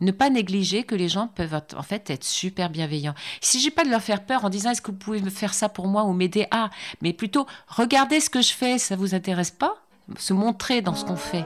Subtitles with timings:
[0.00, 3.14] ne pas négliger que les gens peuvent en fait être super bienveillants.
[3.40, 5.54] Si j'ai pas de leur faire peur en disant est-ce que vous pouvez me faire
[5.54, 6.46] ça pour moi ou m'aider?
[6.50, 6.70] À,
[7.02, 9.76] mais plutôt regardez ce que je fais, ça vous intéresse pas?
[10.18, 11.44] Se montrer dans ce qu'on fait.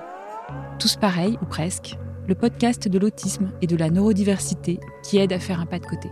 [0.78, 1.96] Tous pareils ou presque,
[2.26, 5.86] le podcast de l'autisme et de la neurodiversité qui aide à faire un pas de
[5.86, 6.10] côté.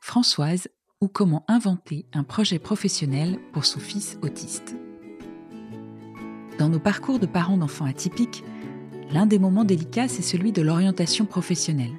[0.00, 0.68] Françoise
[1.00, 4.74] ou comment inventer un projet professionnel pour son fils autiste.
[6.58, 8.44] Dans nos parcours de parents d'enfants atypiques,
[9.12, 11.92] L'un des moments délicats, c'est celui de l'orientation professionnelle.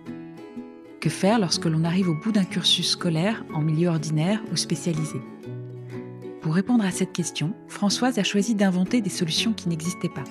[0.99, 5.21] Que faire lorsque l'on arrive au bout d'un cursus scolaire en milieu ordinaire ou spécialisé?
[6.41, 10.23] Pour répondre à cette question, Françoise a choisi d'inventer des solutions qui n'existaient pas.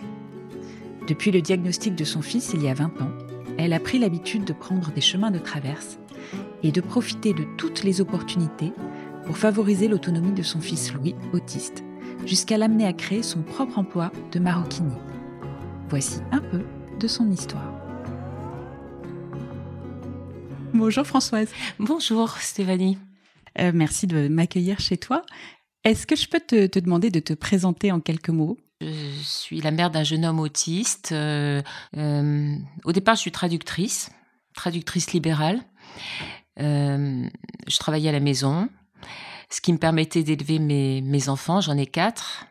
[1.07, 3.13] Depuis le diagnostic de son fils il y a 20 ans,
[3.59, 5.99] elle a pris l'habitude de prendre des chemins de traverse
[6.63, 8.73] et de profiter de toutes les opportunités
[9.27, 11.85] pour favoriser l'autonomie de son fils Louis, autiste,
[12.27, 14.97] jusqu'à l'amener à créer son propre emploi de maroquinie.
[15.89, 16.65] Voici un peu
[16.99, 17.73] de son histoire.
[20.73, 21.49] Bonjour Françoise.
[21.79, 22.99] Bonjour Stéphanie.
[23.59, 25.23] Euh, merci de m'accueillir chez toi.
[25.85, 28.57] Est-ce que je peux te, demander de te présenter en quelques mots?
[28.81, 31.13] Je suis la mère d'un jeune homme autiste.
[31.13, 31.63] Euh,
[31.97, 34.11] euh, au départ, je suis traductrice,
[34.55, 35.61] traductrice libérale.
[36.57, 38.69] je travaillais à la maison,
[39.51, 41.61] ce qui me permettait d'élever mes, mes enfants.
[41.61, 42.47] J'en ai quatre.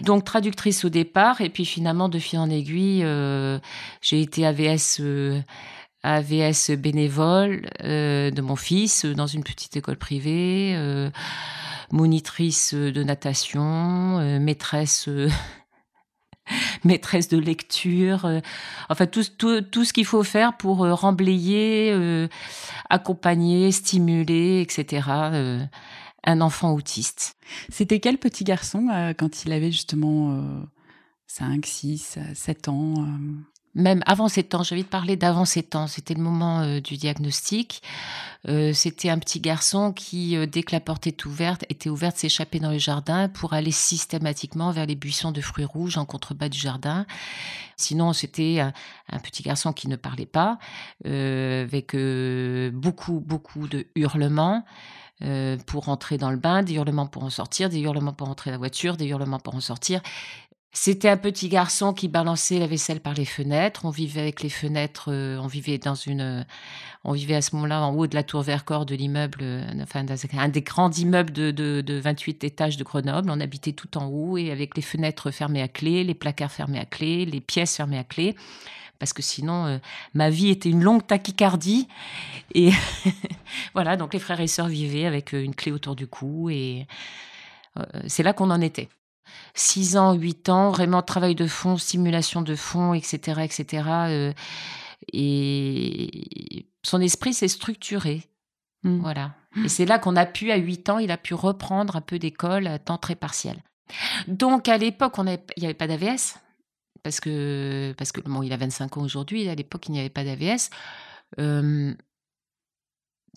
[0.00, 3.58] Donc traductrice au départ, et puis finalement de fil en aiguille, euh,
[4.00, 5.40] j'ai été AVS, euh,
[6.02, 10.76] AVS bénévole euh, de mon fils dans une petite école privée,
[11.90, 15.08] monitrice de natation, maîtresse.
[16.82, 18.26] maîtresse de lecture,
[18.88, 21.94] enfin tout, tout, tout ce qu'il faut faire pour remblayer,
[22.88, 25.68] accompagner, stimuler, etc
[26.28, 27.36] un enfant autiste.
[27.70, 30.38] C'était quel petit garçon euh, quand il avait justement
[31.26, 33.04] 5, 6, 7 ans euh?
[33.74, 36.80] même avant 7 ans, j'ai envie de parler d'avant 7 ans, c'était le moment euh,
[36.80, 37.82] du diagnostic.
[38.72, 42.70] c'était un petit garçon qui, dès que la porte était ouverte, était ouverte, s'échappait dans
[42.70, 47.06] le jardin pour aller systématiquement vers les buissons de fruits rouges en contrebas du jardin.
[47.76, 48.72] Sinon, c'était un,
[49.10, 50.58] un, petit garçon qui ne parlait pas,
[51.04, 51.94] avec
[52.72, 54.64] beaucoup, beaucoup de hurlements.
[55.24, 58.50] Euh, pour rentrer dans le bain, des hurlements pour en sortir, des hurlements pour rentrer
[58.50, 60.00] dans la voiture, des hurlements pour en sortir.
[60.72, 63.84] C'était un petit garçon qui balançait la vaisselle par les fenêtres.
[63.84, 66.46] On vivait avec les fenêtres, euh, on vivait dans une,
[67.02, 70.06] on vivait à ce moment-là en haut de la tour Vercors de l'immeuble, euh, enfin
[70.34, 73.28] un des grands immeubles de, de, de, 28 étages de Grenoble.
[73.30, 76.78] On habitait tout en haut et avec les fenêtres fermées à clé, les placards fermés
[76.78, 78.36] à clé, les pièces fermées à clé
[78.98, 79.78] parce que sinon euh,
[80.14, 81.88] ma vie était une longue tachycardie
[82.54, 82.70] et
[83.74, 86.86] voilà donc les frères et sœurs vivaient avec euh, une clé autour du cou et
[87.78, 88.88] euh, c'est là qu'on en était.
[89.54, 94.32] Six ans, huit ans, vraiment travail de fond, simulation de fond, etc., etc.
[95.12, 98.22] et son esprit s'est structuré.
[98.84, 99.00] Mmh.
[99.00, 99.34] Voilà.
[99.64, 102.18] Et c'est là qu'on a pu, à huit ans, il a pu reprendre un peu
[102.18, 103.62] d'école à temps très partiel.
[104.28, 106.38] Donc à l'époque, il n'y avait pas d'AVS
[107.08, 110.10] parce que, parce que bon, il a 25 ans aujourd'hui, à l'époque, il n'y avait
[110.10, 110.68] pas d'AVS.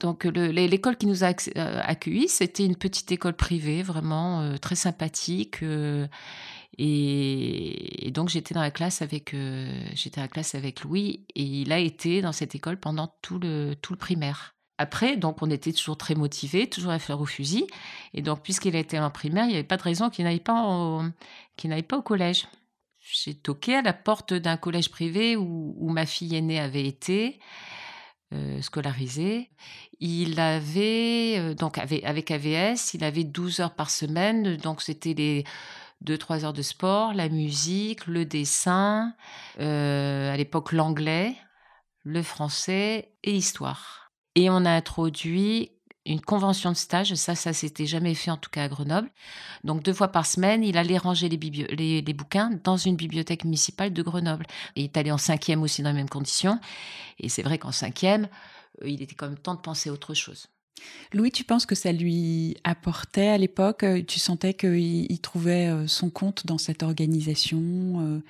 [0.01, 4.75] donc l'école qui nous a euh, accueillis, c'était une petite école privée, vraiment euh, très
[4.75, 5.63] sympathique.
[5.63, 6.05] Euh,
[6.77, 9.33] et, donc j'étais dans la classe avec
[10.53, 14.53] avec Louis et il a été dans cette école pendant tout le primaire.
[14.79, 17.67] Après, donc on était toujours très motivés, toujours à faire au fusil.
[18.13, 20.41] Et donc puisqu'il a été en primaire, il n'y avait pas de raison qu'il n'aille
[20.41, 20.65] pas
[21.97, 22.47] au collège
[23.11, 27.39] j'ai toqué à la porte d'un collège privé où, ma fille aînée avait été
[28.33, 29.49] euh, scolarisée.
[29.99, 35.43] Il avait, euh, donc avec, AVS, il avait 12 heures par semaine, donc c'était les
[36.05, 39.13] 2-3 heures de sport, la musique, le dessin,
[39.59, 41.35] euh, à l'époque l'anglais,
[42.03, 44.11] le français et histoire.
[44.35, 45.71] Et on a introduit
[46.05, 47.13] une convention de stage.
[47.15, 49.09] Ça, ça s'était jamais fait en tout cas à Grenoble.
[49.63, 53.93] Donc deux fois par semaine, il allait ranger les, les, bouquins dans une bibliothèque municipale
[53.93, 54.45] de Grenoble.
[54.75, 56.59] Et il est allé en cinquième aussi dans les mêmes conditions.
[57.19, 58.27] Et c'est vrai qu'en cinquième,
[58.81, 60.47] euh, il était quand même temps de penser à autre chose.
[61.13, 65.85] Louis, tu penses que ça lui apportait à l'époque euh, Tu sentais qu'il trouvait euh,
[65.87, 68.21] son compte dans cette organisation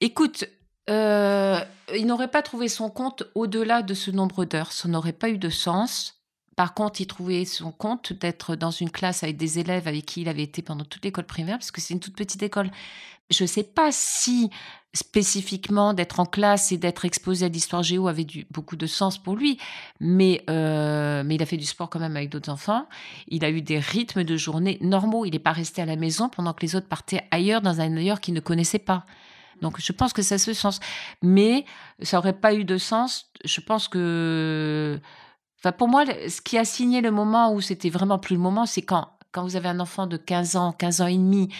[0.00, 0.44] Écoute,
[0.88, 4.72] il n'aurait pas trouvé son compte au-delà de ce nombre d'heures.
[4.72, 6.21] Ça n'aurait pas eu de sens.
[6.56, 10.22] Par contre, il trouvait son compte d'être dans une classe avec des élèves avec qui
[10.22, 12.70] il avait été pendant toute l'école primaire, parce que c'est une toute petite école.
[13.30, 14.50] Je ne sais pas si
[14.94, 19.36] spécifiquement d'être en classe et d'être exposé à l'histoire géo avait beaucoup de sens pour
[19.36, 19.58] lui,
[20.00, 22.86] mais, euh, mais il a fait du sport quand même avec d'autres enfants.
[23.28, 25.24] Il a eu des rythmes de journée normaux.
[25.24, 27.96] Il n'est pas resté à la maison pendant que les autres partaient ailleurs, dans un
[27.96, 29.06] ailleurs qu'il ne connaissait pas.
[29.62, 30.80] Donc je pense que ça a ce sens.
[31.22, 31.64] Mais
[32.02, 33.30] ça aurait pas eu de sens.
[33.44, 35.00] Je pense que.
[35.62, 38.66] Enfin, pour moi, ce qui a signé le moment où c'était vraiment plus le moment,
[38.66, 41.50] c'est quand, quand vous avez un enfant de 15 ans, 15 ans et demi,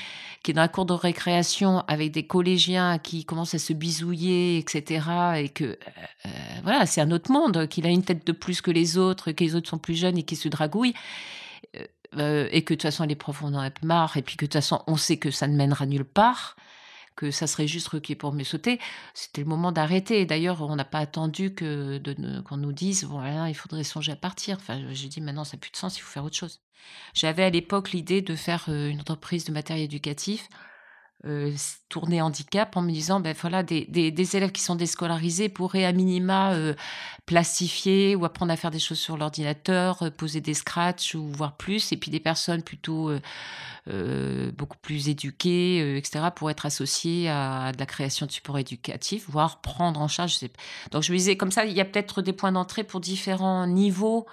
[0.42, 4.58] qui est dans la cour de récréation avec des collégiens qui commencent à se bisouiller,
[4.58, 5.06] etc.
[5.36, 5.76] Et que, euh,
[6.26, 6.28] euh,
[6.64, 9.44] voilà, c'est un autre monde, qu'il a une tête de plus que les autres, que
[9.44, 10.94] les autres sont plus jeunes et qui se dragouillent.
[12.18, 14.48] Euh, et que de toute façon les profs en ont marre, et puis que de
[14.48, 16.56] toute façon on sait que ça ne mènera nulle part
[17.16, 18.78] que ça serait juste requis pour me sauter,
[19.14, 20.26] c'était le moment d'arrêter.
[20.26, 22.00] D'ailleurs, on n'a pas attendu que
[22.42, 24.56] qu'on nous dise voilà, il faudrait songer à partir.
[24.56, 26.60] Enfin, j'ai dit maintenant ça n'a plus de sens, il faut faire autre chose.
[27.14, 30.48] J'avais à l'époque l'idée de faire euh, une entreprise de matériel éducatif
[31.24, 31.54] euh,
[32.20, 36.52] handicap en me disant ben voilà des, des, élèves qui sont déscolarisés pourraient à minima
[36.54, 36.74] euh,
[37.26, 41.56] plastifier ou apprendre à faire des choses sur l'ordinateur, euh, poser des scratchs ou voir
[41.56, 43.12] plus, et puis des personnes plutôt
[44.56, 49.60] beaucoup plus éduquées, etc., pour être associées à, de la création de supports éducatifs, voire
[49.60, 50.38] prendre en charge.
[50.90, 53.66] Donc je me disais comme ça, il y a peut-être des points d'entrée pour différents
[53.66, 54.26] niveaux.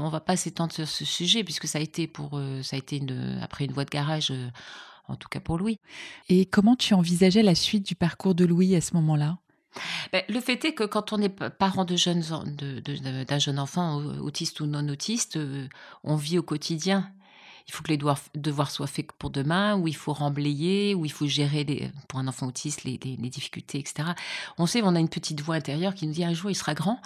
[0.00, 3.00] On va pas s'étendre sur ce sujet puisque ça a été pour ça a été
[3.42, 4.32] après une voie de garage
[5.08, 5.78] en tout cas pour Louis.
[6.28, 9.38] Et comment tu envisageais la suite du parcours de Louis à ce moment-là?
[10.12, 12.22] Ben, le fait est que quand on est parent de jeunes,
[13.26, 15.68] d'un jeune enfant autiste ou non autiste, euh,
[16.04, 17.10] on vit au quotidien.
[17.66, 21.10] Il faut que les devoirs, soient faits pour demain, ou il faut remblayer, ou il
[21.10, 24.10] faut gérer les, pour un enfant autiste les, les, difficultés, etc.
[24.58, 26.74] On sait, on a une petite voix intérieure qui nous dit un jour il sera
[26.74, 27.00] grand.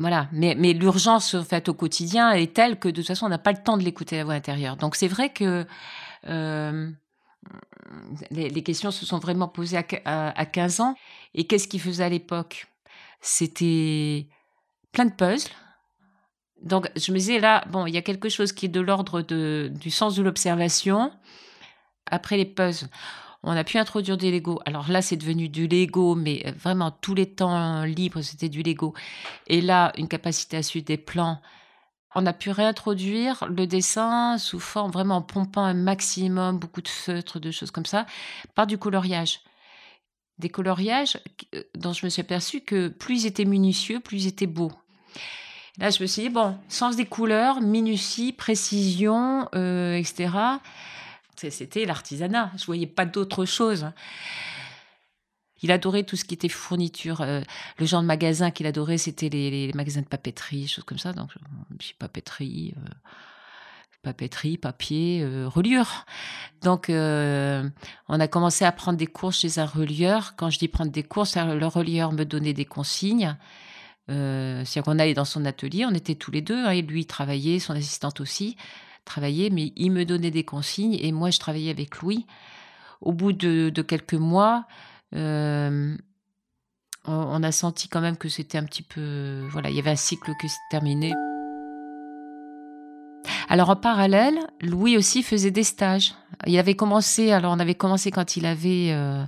[0.00, 3.38] Voilà, mais, l'urgence en fait au quotidien est telle que de toute façon on n'a
[3.38, 4.76] pas le temps de l'écouter la voix intérieure.
[4.76, 5.66] Donc c'est vrai que
[6.26, 6.90] euh,
[8.30, 9.76] les, questions se sont vraiment posées
[10.06, 10.94] à, à, 15 ans.
[11.34, 12.66] Et qu'est-ce qu'il faisait à l'époque?
[13.20, 14.26] C'était
[14.90, 15.50] plein de puzzles.
[16.62, 19.20] Donc je me disais là, bon, il y a quelque chose qui est de l'ordre
[19.20, 21.12] du sens de l'observation.
[22.06, 22.88] Après les puzzles,
[23.42, 24.60] on a pu introduire des Lego.
[24.66, 28.62] Alors là, c'est devenu du Lego, mais euh, vraiment tous les temps libres, c'était du
[28.62, 28.94] Lego.
[29.46, 31.40] Et là, une capacité à suivre des plans.
[32.14, 36.88] On a pu réintroduire le dessin sous forme vraiment en pompant un maximum, beaucoup de
[36.88, 38.04] feutres, de choses comme ça,
[38.54, 39.40] par du coloriage.
[40.38, 41.18] Des coloriages
[41.54, 44.72] euh, dont je me suis aperçue que plus ils étaient minutieux, plus ils étaient beaux.
[45.78, 50.30] Là, je me suis dit, bon, sens des couleurs, minutie, précision, euh, etc.
[51.48, 52.52] C'était l'artisanat.
[52.56, 53.86] Je voyais pas d'autre chose.
[55.62, 57.20] Il adorait tout ce qui était fourniture.
[57.20, 57.40] Euh,
[57.78, 61.12] le genre de magasin qu'il adorait, c'était les, magasins de papeterie, choses comme ça.
[61.12, 61.30] Donc,
[61.98, 62.90] papeterie, euh,
[64.02, 66.06] papeterie, papier, euh, reliure.
[66.62, 70.34] Donc, on a commencé à prendre des cours chez un relieur.
[70.36, 73.36] Quand je dis prendre des cours, le relieur me donnait des consignes.
[74.08, 77.60] C'est-à-dire qu'on allait dans son atelier, on était tous les deux, hein, et lui travaillait,
[77.60, 78.56] son assistante aussi
[79.18, 82.26] mais il me donnait des consignes et moi je travaillais avec Louis.
[83.00, 84.66] Au bout de, quelques mois,
[85.14, 85.96] euh,
[87.06, 89.96] on, a senti quand même que c'était un petit peu, voilà, il y avait un
[89.96, 91.12] cycle qui s'est terminé.
[93.48, 96.14] Alors en parallèle, Louis aussi faisait des stages.
[96.46, 99.24] Il avait commencé, alors on avait commencé quand il avait, euh,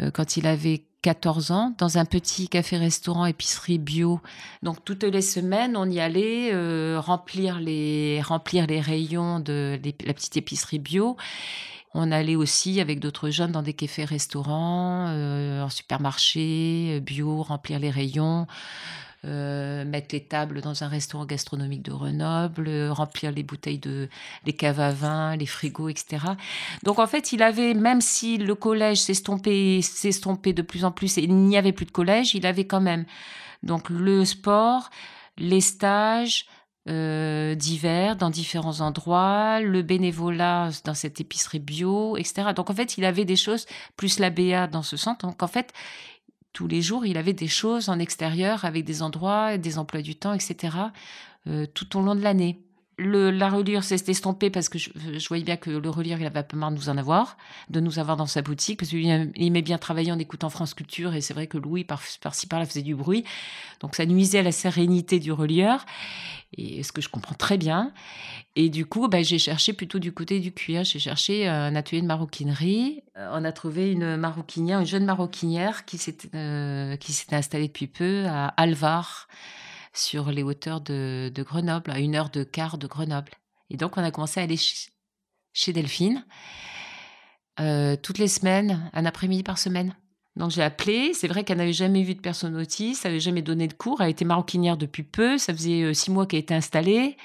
[0.00, 4.20] euh, quand il avait 14 ans dans un petit café-restaurant épicerie bio.
[4.64, 10.12] Donc toutes les semaines, on y allait euh, remplir les remplir les rayons de la
[10.12, 11.16] petite épicerie bio.
[11.94, 17.90] On allait aussi avec d'autres jeunes dans des cafés-restaurants, euh, en supermarché bio, remplir les
[17.90, 18.48] rayons.
[19.26, 24.08] Euh, mettre les tables dans un restaurant gastronomique de Grenoble, euh, remplir les bouteilles de
[24.44, 26.18] les caves à vin, les frigos, etc.
[26.84, 31.18] Donc en fait, il avait, même si le collège s'estompait, s'estompait de plus en plus
[31.18, 33.04] et il n'y avait plus de collège, il avait quand même
[33.64, 34.90] donc le sport,
[35.38, 36.46] les stages,
[36.88, 42.52] euh, divers dans différents endroits, le bénévolat dans cette épicerie bio, etc.
[42.54, 43.66] Donc en fait, il avait des choses,
[43.96, 45.18] plus la BA dans ce sens.
[45.18, 45.72] Donc en fait,
[46.56, 50.16] tous les jours, il avait des choses en extérieur avec des endroits, des emplois du
[50.16, 50.74] temps, etc.
[51.48, 52.58] Euh, tout au long de l'année.
[52.98, 54.90] Le, la reliure s'est estompée parce que je,
[55.28, 57.36] voyais bien que le relieur, il avait un peu marre de nous en avoir,
[57.68, 61.14] de nous avoir dans sa boutique, parce qu'il aimait bien travailler en écoutant France Culture,
[61.14, 63.24] et c'est vrai que Louis, par-ci par-là, faisait du bruit.
[63.80, 65.84] Donc ça nuisait à la sérénité du relieur,
[66.56, 67.92] et ce que je comprends très bien.
[68.54, 70.82] Et du coup, bah, j'ai cherché plutôt du côté du cuir.
[70.84, 73.02] J'ai cherché un atelier de maroquinerie.
[73.18, 76.00] Euh, on a trouvé une maroquinière, une jeune maroquinière qui
[76.34, 79.28] euh, s'était installée depuis peu à Alvar
[79.96, 83.32] sur les hauteurs de, Grenoble, à une heure de quart de Grenoble.
[83.70, 84.58] Et donc, on a commencé à aller
[85.52, 86.24] chez, Delphine
[87.58, 89.96] euh, toutes les semaines, un après-midi par semaine.
[90.36, 91.14] Donc j'ai appelé.
[91.14, 94.02] C'est vrai qu'elle n'avait jamais vu de personne autiste, elle n'avait jamais donné de cours.
[94.02, 95.38] Elle était maroquinière depuis peu.
[95.38, 97.16] Ça faisait euh, six mois qu'elle était installée.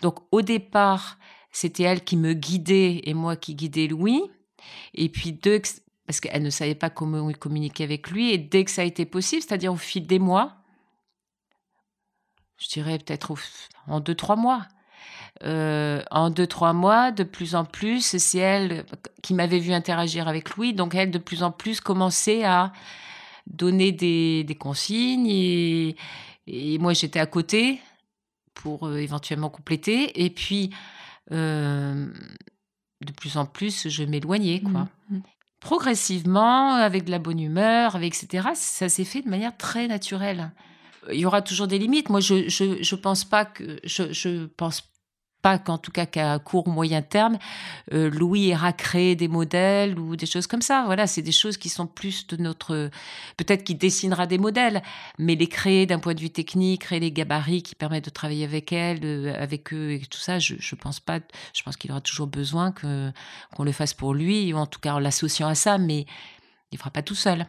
[0.00, 1.18] Donc au départ,
[1.50, 4.22] c'était elle qui me guidait et moi qui guidais Louis.
[4.94, 5.60] Et puis deux,
[6.06, 8.30] parce qu'elle ne savait pas comment communiquer avec lui.
[8.30, 10.61] Et dès que ça a été possible, c'est-à-dire au fil des mois,
[12.62, 13.34] je dirais peut-être
[13.88, 14.66] en deux, trois mois,
[15.42, 18.84] euh, en deux, trois mois, de plus en plus, c'est elle
[19.22, 20.74] qui m'avait vu interagir avec lui.
[20.74, 22.72] Donc, elle, de plus en plus, commençait à
[23.46, 25.26] donner des, consignes.
[25.28, 25.96] Et,
[26.78, 27.80] moi, j'étais à côté
[28.54, 30.24] pour euh, éventuellement compléter.
[30.24, 30.70] Et puis,
[31.32, 32.06] euh,
[33.00, 34.88] de plus en plus, je m'éloignais, quoi.
[35.10, 35.22] Mmh, mmh.
[35.58, 40.50] Progressivement, avec de la bonne humeur, avec etc., ça s'est fait de manière très naturelle.
[41.10, 42.10] Il y aura toujours des limites.
[42.10, 44.82] Moi, je je, pense pas que je, pense
[45.42, 47.38] pas qu'en tout cas qu'à court ou moyen terme,
[47.92, 50.84] euh, Louis ira créer des modèles ou des choses comme ça.
[50.86, 52.90] Voilà, c'est des choses qui sont plus de notre...
[53.36, 54.82] Peut-être qu'il dessinera des modèles,
[55.18, 58.44] mais les créer d'un point de vue technique, créer les gabarits qui permettent de travailler
[58.44, 61.18] avec elle, avec eux et tout ça, je, je pense pas...
[61.54, 64.94] Je pense qu'il aura toujours besoin qu'on le fasse pour lui, ou en tout cas
[64.94, 66.06] en l'associant à ça, mais
[66.70, 67.46] il fera pas tout seul.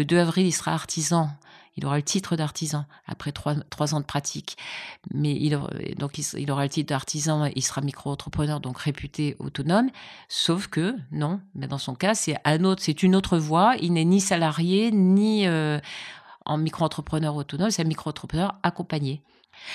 [0.00, 1.28] Le 2 avril, il sera artisan.
[1.76, 4.56] Il aura le titre d'artisan après trois, ans de pratique.
[5.12, 5.60] Mais il,
[5.98, 9.90] donc il, aura le titre d'artisan, il sera micro-entrepreneur, donc réputé autonome.
[10.30, 13.74] Sauf que, non, mais dans son cas, c'est un autre, c'est une autre voie.
[13.82, 15.78] Il n'est ni salarié, ni euh,
[16.46, 19.22] en micro-entrepreneur autonome, c'est un micro-entrepreneur accompagné.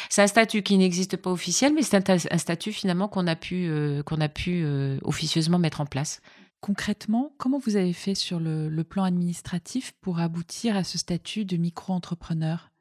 [0.10, 3.67] C'est un statut qui n'existe pas officiel, mais c'est un, statut finalement qu'on a pu,
[3.70, 6.20] euh, a pu euh, officieusement mettre en place.
[6.66, 11.58] Concrètement, comment vous avez fait sur le, plan administratif pour aboutir à ce statut de
[11.58, 12.72] micro-entrepreneur?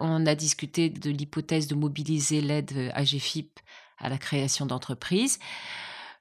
[0.00, 3.58] On a discuté de l'hypothèse de mobiliser l'aide AGFIP
[3.98, 5.40] à la création d'entreprises.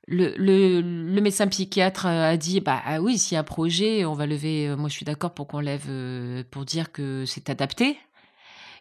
[0.07, 0.81] Le,
[1.21, 4.73] médecin psychiatre a dit bah ah oui s'il y a un projet on va lever
[4.77, 7.97] moi je suis d'accord pour qu'on lève euh, pour dire que c'est adapté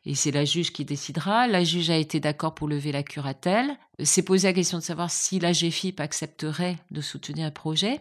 [0.07, 1.49] et c'est la juge qui décidera.
[1.49, 3.77] La juge a été d'accord pour lever la curatelle.
[4.05, 8.01] C'est posé la question de savoir si la GFIP accepterait de soutenir un projet.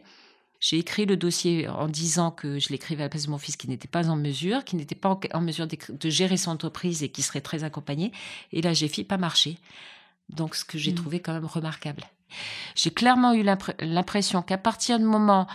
[0.60, 3.58] J'ai écrit le dossier en disant que je l'écrivais à la place de mon fils
[3.58, 7.10] qui n'était pas en mesure, qui n'était pas en mesure de gérer son entreprise et
[7.10, 8.12] qui serait très accompagné.
[8.54, 9.58] Et la GFIP a marché.
[10.30, 10.96] Donc, ce que j'ai mmh.
[10.96, 12.04] trouvé quand même remarquable.
[12.76, 13.44] J'ai clairement eu
[13.80, 15.48] l'impression qu'à partir du moment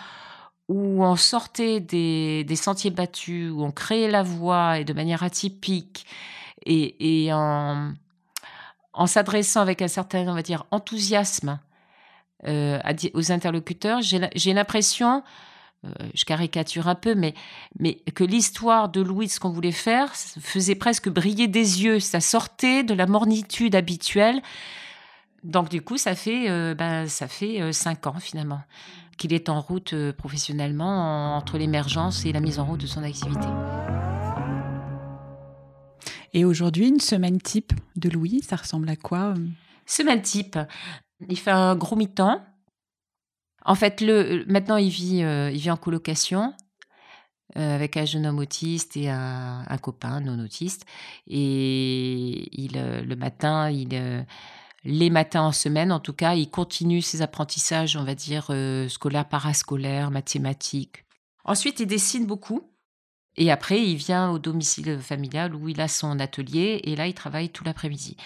[0.68, 5.24] où on sortait des, des, sentiers battus, où on créait la voie et de manière
[5.24, 6.06] atypique,
[6.66, 7.94] et, en,
[9.06, 11.58] s'adressant avec un certain, on va dire, enthousiasme
[12.46, 12.78] euh,
[13.14, 15.22] aux interlocuteurs, j'ai l'impression,
[15.84, 17.34] euh, je caricature un peu, mais,
[17.78, 22.00] mais que l'histoire de Louis, ce qu'on voulait faire, faisait presque briller des yeux.
[22.00, 24.42] Ça sortait de la mornitude habituelle.
[25.44, 28.60] Donc du coup, ça fait, euh, ben, ça fait cinq ans finalement
[29.16, 33.48] qu'il est en route professionnellement entre l'émergence et la mise en route de son activité.
[36.32, 39.48] Et aujourd'hui, une semaine type de Louis, ça ressemble à quoi euh
[39.86, 40.56] Semaine type,
[41.28, 42.40] il fait un gros mi-temps.
[43.64, 46.54] En fait, le, maintenant, il vit, euh, il vit en colocation
[47.56, 50.86] euh, avec un jeune homme autiste et un, copain non autiste.
[51.26, 53.68] Et le matin,
[54.84, 58.52] les matins en semaine, en tout cas, il continue ses apprentissages, on va dire,
[58.88, 61.04] scolaires, parascolaires, mathématiques.
[61.44, 62.69] Ensuite, il dessine beaucoup.
[63.40, 67.14] Et après, il vient au domicile familial où il a son atelier et là, il
[67.14, 68.18] travaille tout l'après-midi.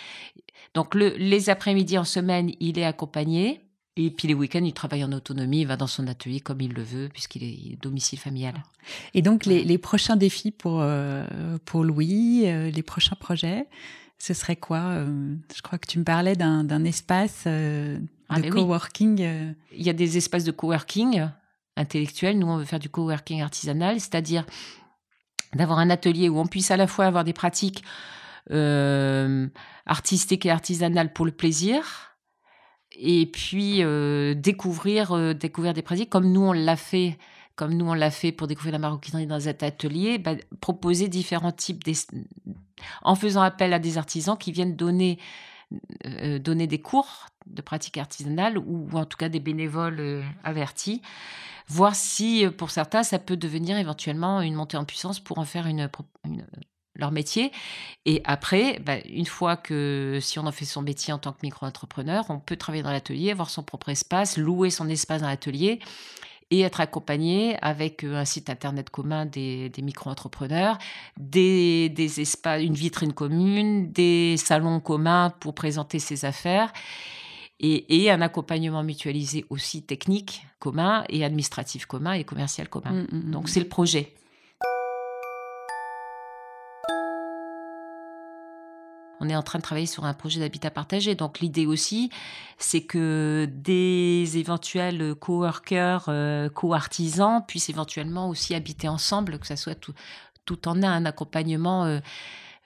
[0.74, 3.60] Donc, les après-midi en semaine, il est accompagné.
[3.96, 6.72] Et puis les week-ends, il travaille en autonomie, il va dans son atelier comme il
[6.72, 8.54] le veut, puisqu'il est domicile familial.
[9.14, 11.24] Et donc, les, prochains défis pour, euh,
[11.64, 13.68] pour Louis, euh, les prochains projets,
[14.18, 19.54] ce serait quoi euh, Je crois que tu me parlais d'un espace ah, de coworking.
[19.76, 21.28] Il y a des espaces de coworking
[21.76, 22.36] intellectuel.
[22.36, 24.44] Nous, on veut faire du coworking artisanal, c'est-à-dire
[25.54, 27.82] d'avoir un atelier où on puisse à la fois avoir des pratiques
[28.50, 29.48] euh,
[29.86, 32.16] artistiques et artisanales pour le plaisir,
[32.92, 37.18] et puis euh, découvrir, euh, découvrir des pratiques comme nous on l'a fait,
[37.56, 41.52] comme nous on l'a fait pour découvrir la maroquinerie dans cet atelier, bah, proposer différents
[41.52, 41.82] types,
[43.02, 45.18] en faisant appel à des artisans qui viennent donner
[46.40, 51.02] donner des cours de pratiques artisanales ou, en tout cas des bénévoles avertis
[51.68, 55.44] voir si euh, pour certains ça peut devenir éventuellement une montée en puissance pour en
[55.44, 55.88] faire une,
[56.96, 57.52] leur métier.
[58.06, 61.38] Et après, bah, une fois que si on en fait son métier en tant que
[61.42, 65.80] micro-entrepreneur, on peut travailler dans l'atelier, avoir son propre espace, louer son espace dans l'atelier
[66.50, 70.78] et être accompagné avec euh, un site internet commun des, micro-entrepreneurs,
[71.18, 76.72] des, des espaces, une vitrine commune, des salons communs pour présenter ses affaires
[77.64, 82.92] et, un accompagnement mutualisé aussi technique commun et administratif commun et commercial commun.
[82.92, 84.12] Mm, mm, mm, Donc c'est le projet.
[89.20, 91.14] on est en train de travailler sur un projet d'habitat partagé.
[91.14, 92.10] Donc l'idée aussi,
[92.58, 99.74] c'est que des éventuels coworkers, euh, co-artisans puissent éventuellement aussi habiter ensemble, que ça soit
[99.74, 99.94] tout,
[100.44, 102.00] tout en un accompagnement euh,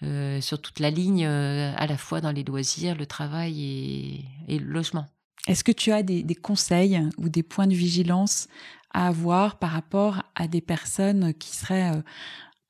[0.02, 4.67] euh, sur toute la ligne, à la fois dans les loisirs, le travail et, le
[4.67, 5.07] logement.
[5.47, 8.49] Est-ce que tu as des, conseils ou des points de vigilance
[8.93, 12.02] à avoir par rapport à des personnes qui seraient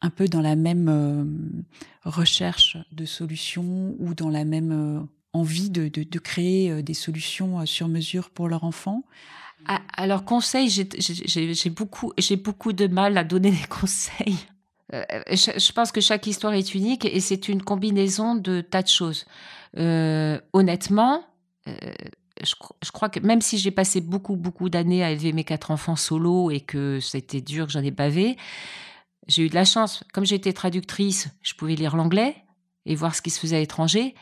[0.00, 1.25] un peu dans la même euh,
[2.04, 5.00] recherche de solutions ou dans la même euh,
[5.32, 9.04] envie de, de, créer euh, des solutions sur mesure pour leur enfant?
[9.66, 12.12] Ah, Alors, conseil, j'ai beaucoup,
[12.44, 14.38] beaucoup de mal à donner des conseils.
[14.90, 19.26] Je, pense que chaque histoire est unique et c'est une combinaison de tas de choses.
[19.76, 21.25] honnêtement,
[21.66, 25.71] je, je, crois que même si j'ai passé beaucoup, beaucoup d'années à élever mes quatre
[25.71, 28.37] enfants solo et que c'était dur, que j'en ai bavé,
[29.28, 30.02] j'ai eu de la chance.
[30.12, 32.37] Comme j'étais traductrice, je pouvais lire l'anglais
[32.87, 34.14] et voir ce qui se faisait à l'étranger.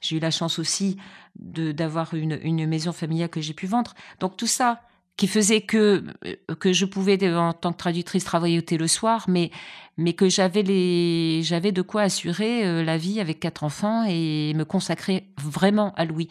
[0.00, 0.96] J'ai eu la chance aussi
[1.34, 3.94] d'avoir une, maison familiale que j'ai pu vendre.
[4.20, 4.80] Donc tout ça
[5.16, 9.24] qui faisait que, euh, que je pouvais, en tant que traductrice, travailler au le soir,
[9.28, 9.50] mais,
[9.96, 14.52] mais que j'avais les j'avais de quoi assurer euh, la vie avec quatre enfants et
[14.54, 16.28] me consacrer vraiment à Louis.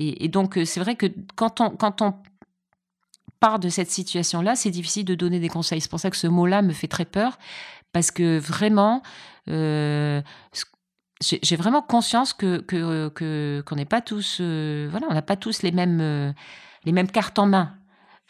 [0.00, 2.14] Et, donc, euh, c'est vrai que quand on, quand on
[3.40, 5.80] part de cette situation-là, c'est difficile de donner des conseils.
[5.80, 7.38] C'est pour ça que ce mot-là me fait très peur,
[7.92, 9.02] parce que vraiment,
[9.48, 10.22] j'ai
[11.56, 13.10] vraiment conscience que
[13.64, 16.34] qu'on n'est pas tous, voilà, on n'a pas tous les mêmes
[16.84, 17.77] les mêmes cartes en main.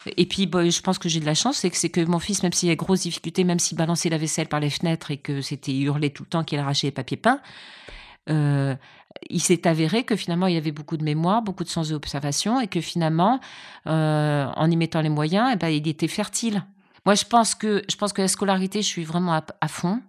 [0.05, 2.69] Et puis, je pense que j'ai de la chance, c'est que, mon fils, même s'il
[2.69, 6.09] a grosses difficultés, même s'il balançait la vaisselle par les fenêtres et que c'était hurlé
[6.09, 7.41] tout le temps qu'il arrachait les papiers peints,
[8.29, 8.75] euh,
[9.29, 12.67] il s'est avéré que finalement il avait beaucoup de mémoire, beaucoup de sens d'observation et
[12.67, 13.39] que finalement,
[13.87, 16.63] euh, en y mettant les moyens, eh ben, il était fertile.
[17.05, 20.01] Moi, je pense que je pense que la scolarité, je suis vraiment à, fond.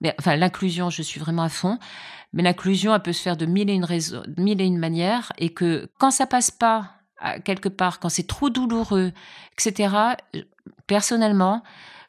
[0.00, 1.78] Mais, enfin, l'inclusion, je suis vraiment à fond.
[2.32, 5.32] Mais l'inclusion, elle peut se faire de mille et une raisons, mille et une manières,
[5.38, 6.90] et que quand ça passe pas
[7.44, 9.12] quelque part, quand c'est trop douloureux,
[9.52, 9.94] etc.
[10.86, 11.62] Personnellement,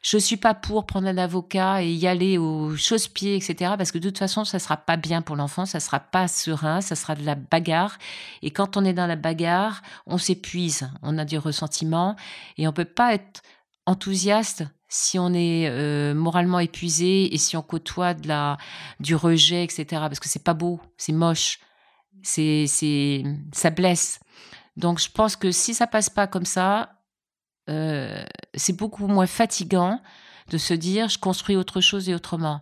[0.06, 3.74] je suis pas pour prendre un avocat et y aller au chausse-pied, etc.
[3.76, 6.80] Parce que de toute façon, ça sera pas bien pour l'enfant, ça sera pas serein,
[6.80, 7.98] ça sera de la bagarre.
[8.42, 12.14] Et quand on est dans la bagarre, on s'épuise, on a du ressentiment
[12.56, 13.42] et on peut pas être
[13.84, 18.58] enthousiaste si on est euh, moralement épuisé et si on côtoie de la
[19.00, 19.86] du rejet, etc.
[19.90, 21.58] Parce que c'est pas beau, c'est moche,
[22.22, 24.20] c'est c'est ça blesse.
[24.76, 27.02] Donc je pense que si ça passe pas comme ça,
[27.68, 30.00] euh, c'est beaucoup moins fatigant
[30.50, 32.60] de se dire je construis autre chose et autrement.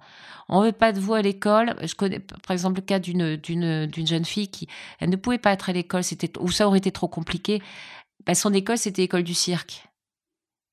[0.48, 1.74] On veut pas de vous à l'école.
[1.82, 4.68] Je connais par exemple le cas d'une d'une d'une jeune fille qui
[5.00, 7.62] elle ne pouvait pas être à l'école, c'était ou ça aurait été trop compliqué.
[8.26, 9.84] Bah, son école c'était l'école du cirque.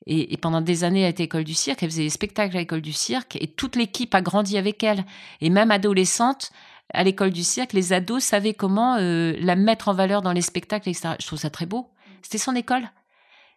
[0.07, 2.81] Et, pendant des années, elle était école du cirque, elle faisait des spectacles à l'école
[2.81, 5.05] du cirque, et toute l'équipe a grandi avec elle.
[5.41, 6.51] Et même adolescente,
[6.93, 10.41] à l'école du cirque, les ados savaient comment euh, la mettre en valeur dans les
[10.41, 11.15] spectacles, etc.
[11.19, 11.89] Je trouve ça très beau.
[12.21, 12.83] C'était son école.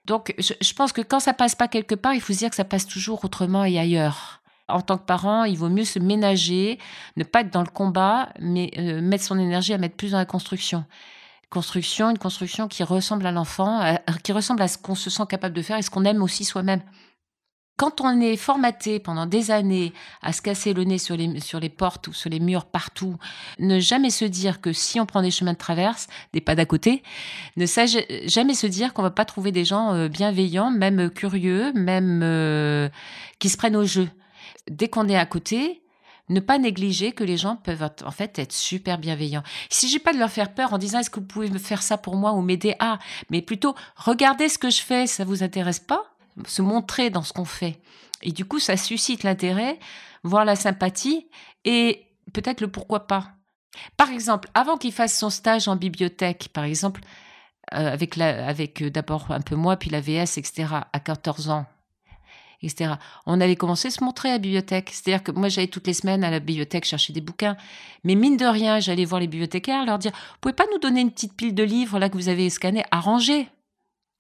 [0.05, 2.57] Donc, je, pense que quand ça passe pas quelque part, il faut se dire que
[2.57, 4.43] ça passe toujours autrement et ailleurs.
[4.69, 6.79] En tant que parent, il vaut mieux se ménager,
[7.17, 10.19] ne pas être dans le combat, mais euh, mettre son énergie à mettre plus dans
[10.19, 10.85] la construction.
[11.51, 15.55] Construction, une construction qui ressemble à l'enfant, qui ressemble à ce qu'on se sent capable
[15.55, 16.83] de faire et ce qu'on aime aussi soi-même.
[17.77, 21.59] Quand on est formaté pendant des années à se casser le nez sur les, sur
[21.59, 23.17] les portes ou sur les murs partout,
[23.59, 26.67] ne jamais se dire que si on prend des chemins de traverse, des pas d'à
[26.67, 27.03] côté,
[27.57, 32.21] ne jamais se dire qu'on va pas trouver des gens euh, bienveillants, même curieux, même
[32.23, 32.89] euh,
[33.41, 34.09] qui se prennent au jeu.
[34.71, 35.83] Dès qu'on est à côté,
[36.29, 39.43] ne pas négliger que les gens peuvent en fait être super bienveillants.
[39.69, 41.83] Si j'ai pas de leur faire peur en disant est-ce que vous pouvez me faire
[41.83, 42.77] ça pour moi ou m'aider?
[42.79, 42.99] À,
[43.31, 46.14] mais plutôt regardez ce que je fais, ça vous intéresse pas?
[46.47, 47.81] Se montrer dans ce qu'on fait.
[48.23, 49.79] Et du coup, ça suscite l'intérêt,
[50.23, 51.29] voire la sympathie
[51.65, 53.29] et peut-être le pourquoi pas.
[53.97, 57.01] Par exemple, avant qu'il fasse son stage en bibliothèque, par exemple,
[57.73, 61.67] euh, avec, avec euh, d'abord un peu moi, puis la VS, etc., à 14 ans,
[62.63, 62.95] etc.,
[63.27, 64.91] on avait commencé à se montrer à la bibliothèque.
[64.93, 67.57] C'est-à-dire que moi, j'allais toutes les semaines à la bibliothèque chercher des bouquins.
[68.05, 71.01] Mais mine de rien, j'allais voir les bibliothécaires, leur dire, vous pouvez pas nous donner
[71.01, 73.49] une petite pile de livres là que vous avez scanné à ranger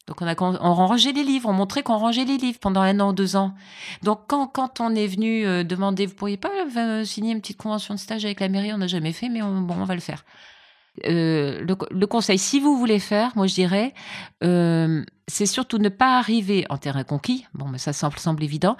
[0.07, 3.01] donc on a on rangeait les livres, on montrait qu'on rangeait les livres pendant un
[3.01, 3.55] an, deux ans.
[4.03, 7.57] Donc quand, quand on est venu euh, demander, vous pourriez pas euh, signer une petite
[7.57, 9.95] convention de stage avec la mairie, on n'a jamais fait, mais on, bon, on va
[9.95, 10.25] le faire.
[11.07, 13.95] Euh, le, conseil, si vous voulez faire, moi je dirais,
[15.27, 17.47] c'est surtout ne pas arriver en terrain conquis.
[17.55, 18.77] Bon, mais ça semble, semble évident.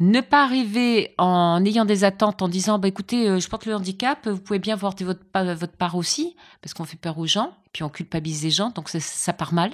[0.00, 4.28] Ne pas arriver en ayant des attentes, en disant, bah écoutez, je porte le handicap,
[4.28, 7.82] vous pouvez bien voir votre, votre part aussi, parce qu'on fait peur aux gens, puis
[7.82, 9.72] on culpabilise les gens, donc ça part mal.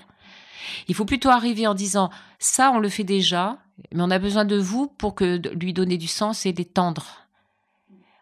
[0.88, 3.58] Il faut plutôt arriver en disant ça, on le fait déjà,
[3.92, 7.24] mais on a besoin de vous pour que lui donner du sens et l'étendre.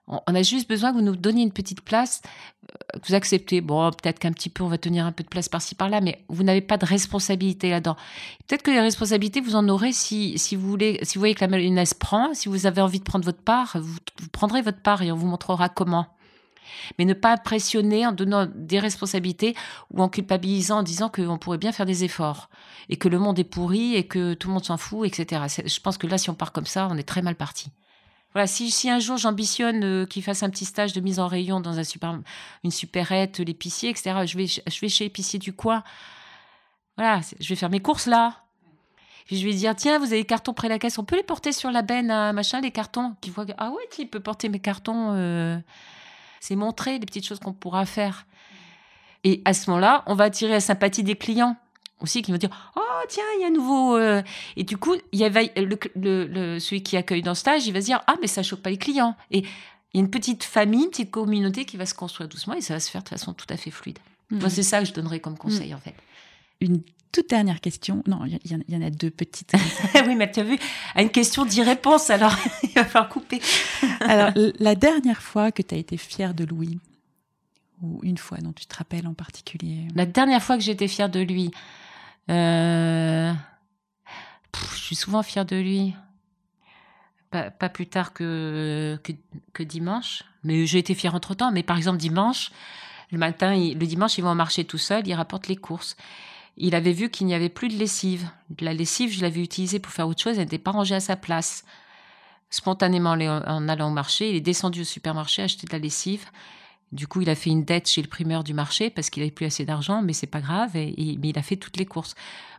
[0.08, 2.22] On, a juste besoin que vous nous donniez une petite place,
[2.64, 3.60] euh, que vous acceptez.
[3.60, 6.24] Bon, peut-être qu'un petit peu, on va tenir un peu de place par-ci par-là, mais
[6.28, 7.96] vous n'avez pas de responsabilité là-dedans.
[8.46, 11.40] Peut-être que les responsabilités, vous en aurez si, si vous voulez, si vous voyez que
[11.40, 13.98] la mayonnaise prend, si vous avez envie de prendre votre part, vous
[14.32, 16.08] prendrez votre part et on vous montrera comment.
[16.98, 19.54] Mais ne pas impressionner en donnant des responsabilités
[19.90, 22.48] ou en culpabilisant en disant qu'on pourrait bien faire des efforts
[22.88, 25.42] et que le monde est pourri et que tout le monde s'en fout, etc.
[25.64, 27.70] Je pense que là, si on part comme ça, on est très mal parti.
[28.32, 31.26] Voilà, si, si un jour j'ambitionne euh, qu'il fasse un petit stage de mise en
[31.26, 32.18] rayon dans un super,
[32.64, 35.84] une supérette, l'épicier, etc., je vais, je vais chez l'épicier du coin.
[36.96, 38.42] Voilà, je vais faire mes courses là.
[39.26, 41.16] Puis je vais dire, tiens, vous avez des cartons près de la caisse, on peut
[41.16, 43.14] les porter sur la benne, machin, les cartons.
[43.20, 45.12] Qui voit, ah ouais, il peut porter mes cartons.
[45.12, 45.58] Euh.
[46.42, 48.26] C'est montrer les petites choses qu'on pourra faire.
[49.22, 51.56] Et à ce moment-là, on va attirer la sympathie des clients
[52.00, 54.22] aussi qui vont dire oh tiens il y a un nouveau euh,
[54.56, 57.72] et du coup il y a le, le, celui qui accueille dans le stage il
[57.72, 59.44] va se dire ah mais ça choque pas les clients et il
[59.94, 62.74] y a une petite famille une petite communauté qui va se construire doucement et ça
[62.74, 64.00] va se faire de façon tout à fait fluide
[64.30, 64.38] mmh.
[64.40, 65.76] moi c'est ça que je donnerais comme conseil mmh.
[65.76, 65.94] en fait
[66.62, 68.02] une toute dernière question.
[68.06, 69.52] Non, il y, en a deux petites.
[70.06, 70.58] oui, mais tu as vu,
[70.94, 73.40] à une question, dix réponses, alors il va falloir couper.
[74.00, 76.80] alors, la dernière fois que tu as été fière de Louis,
[77.82, 81.10] ou une fois dont tu te rappelles en particulier La dernière fois que été fière
[81.10, 81.50] de lui,
[82.30, 83.32] euh,
[84.72, 85.94] je suis souvent fière de lui.
[87.30, 89.00] Pas, plus tard que,
[89.54, 90.22] que, dimanche.
[90.44, 91.50] Mais j'ai été fière entre temps.
[91.50, 92.52] Mais par exemple, dimanche,
[93.10, 95.96] le matin, le dimanche, il va au marché tout seul, il rapporte les courses.
[96.56, 98.28] Il avait vu qu'il n'y avait plus de lessive.
[98.60, 101.16] La lessive, je l'avais utilisée pour faire autre chose, elle n'était pas rangée à sa
[101.16, 101.64] place.
[102.50, 106.26] Spontanément, en allant au marché, il est descendu au supermarché acheter de la lessive.
[106.92, 109.32] Du coup, il a fait une dette chez le primeur du marché parce qu'il n'avait
[109.32, 110.76] plus assez d'argent, mais c'est pas grave.
[110.76, 112.14] Et, mais il a fait toutes les courses.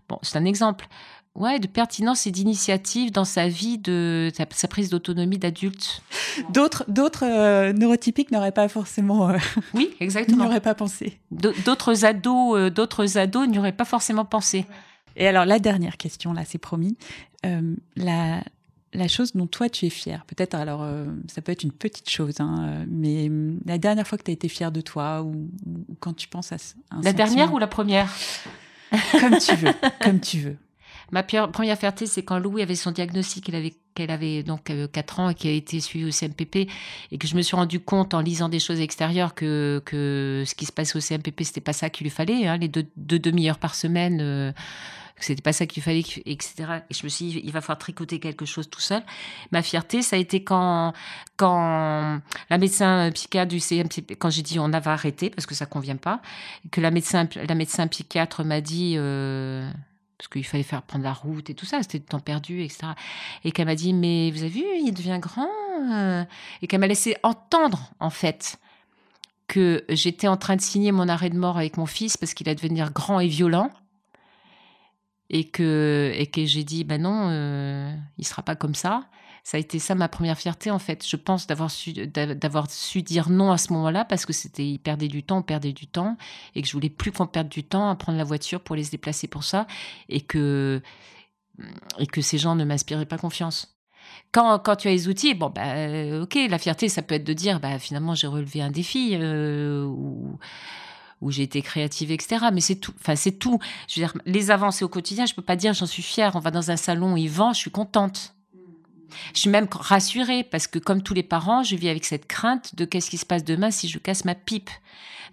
[0.10, 0.88] Bon, c'est un exemple.
[1.36, 6.04] Ouais, de pertinence et d'initiative dans sa vie, de sa, prise d'autonomie d'adulte.
[6.50, 9.30] D'autres, d'autres euh, neurotypiques n'auraient pas forcément.
[9.30, 9.38] Euh,
[9.74, 10.44] oui, exactement.
[10.46, 11.20] N'auraient pas pensé.
[11.32, 14.66] D'autres ados, euh, d'autres ados n'y auraient pas forcément pensé.
[15.16, 16.98] Et alors la dernière question, là, c'est promis.
[17.96, 18.44] la,
[18.94, 22.10] la chose dont toi tu es fière Peut-être, alors, euh, ça peut être une petite
[22.10, 23.30] chose, hein, euh, mais
[23.66, 25.50] la dernière fois que tu as été fière de toi ou,
[26.00, 26.58] quand tu penses à
[26.92, 28.10] un La dernière ou la première?
[29.20, 30.58] Comme tu veux, comme tu veux.
[31.14, 33.52] Ma première fierté, c'est quand Louis avait son diagnostic,
[33.94, 36.68] qu'elle avait, donc 4 euh, ans et qui a été suivie au CMPP,
[37.12, 40.56] et que je me suis rendu compte en lisant des choses extérieures que, que ce
[40.56, 42.48] qui se passait au CMPP, c'était pas ça qu'il lui fallait.
[42.48, 44.54] Hein, les deux, demi-heures par semaine
[45.16, 46.54] que c'était pas ça qu'il fallait, etc.
[46.90, 49.04] Et je me suis dit, il va falloir tricoter quelque chose tout seul.
[49.52, 50.94] Ma fierté, ça a été quand,
[51.38, 55.68] quand la médecin psychiatre du CMP, quand j'ai dit on avait arrêté parce que ça
[55.68, 56.22] convient pas,
[56.72, 59.70] que la médecin, la médecin psychiatre m'a dit, euh,
[60.18, 62.88] parce qu'il fallait faire prendre la route et tout ça, c'était du temps perdu, etc.
[63.44, 65.48] Et qu'elle m'a dit, mais vous avez vu, il devient grand,
[65.92, 66.24] euh,
[66.62, 68.58] et qu'elle m'a laissé entendre, en fait,
[69.48, 72.48] que j'étais en train de signer mon arrêt de mort avec mon fils parce qu'il
[72.48, 73.70] allait devenir grand et violent
[75.30, 79.06] et que, et que j'ai dit, ben non, euh, il sera pas comme ça.
[79.44, 81.06] Ça a été ça ma première fierté en fait.
[81.06, 84.80] Je pense d'avoir su, d'avoir su dire non à ce moment-là parce que c'était, il
[84.80, 86.18] perdait du temps, on perdait du temps
[86.56, 88.86] et que je voulais plus qu'on perde du temps à prendre la voiture pour les
[88.86, 89.68] se déplacer pour ça
[90.08, 90.82] et que,
[92.00, 93.78] et que ces gens ne m'inspiraient pas confiance.
[94.32, 97.34] Quand, quand, tu as les outils, bon, bah, ok, la fierté, ça peut être de
[97.34, 100.40] dire, bah, finalement, j'ai relevé un défi, euh, ou,
[101.30, 102.46] j'ai été créative, etc.
[102.52, 102.94] Mais c'est tout.
[103.00, 103.60] Enfin, c'est tout.
[103.88, 106.36] Je veux dire, les avancées au quotidien, je peux pas dire j'en suis fière.
[106.36, 108.36] On va dans un salon, il vend, je suis contente.
[109.34, 112.76] Je suis même rassurée parce que comme tous les parents, je vis avec cette crainte
[112.76, 114.70] de qu'est-ce qui se passe demain si je casse ma pipe.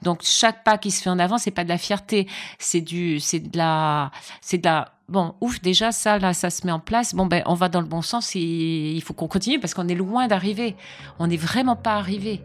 [0.03, 2.27] Donc chaque pas qui se fait en avant, c'est pas de la fierté,
[2.59, 4.93] c'est du, c'est de la, c'est de la.
[5.09, 7.15] Bon, ouf, déjà ça, là, ça se met en place.
[7.15, 9.89] Bon, ben, on va dans le bon sens et il faut qu'on continue parce qu'on
[9.89, 10.77] est loin d'arriver.
[11.19, 12.41] On n'est vraiment pas arrivé.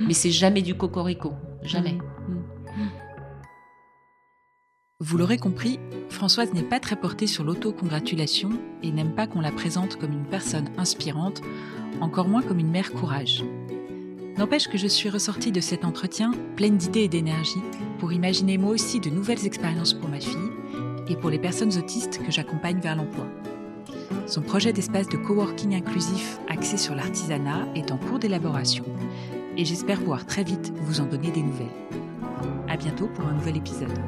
[0.00, 1.92] Mais c'est jamais du cocorico, jamais.
[1.92, 2.02] Mmh.
[5.02, 8.50] Vous l'aurez compris, Françoise n'est pas très portée sur l'autocongratulation
[8.82, 11.40] et n'aime pas qu'on la présente comme une personne inspirante,
[12.02, 13.42] encore moins comme une mère courage.
[14.36, 17.62] N'empêche que je suis ressortie de cet entretien pleine d'idées et d'énergie
[17.98, 20.50] pour imaginer moi aussi de nouvelles expériences pour ma fille
[21.08, 23.26] et pour les personnes autistes que j'accompagne vers l'emploi.
[24.26, 28.84] Son projet d'espace de coworking inclusif axé sur l'artisanat est en cours d'élaboration
[29.56, 31.66] et j'espère pouvoir très vite vous en donner des nouvelles.
[32.68, 33.98] À bientôt pour un nouvel épisode.